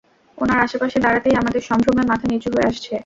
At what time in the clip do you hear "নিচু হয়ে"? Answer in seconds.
2.27-2.69